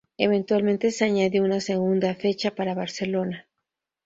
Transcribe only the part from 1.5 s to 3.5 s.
segunda fecha para Barcelona.